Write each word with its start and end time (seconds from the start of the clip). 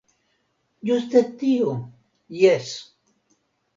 Ĝuste 0.91 1.21
tio, 1.43 1.75
jes! 2.41 2.73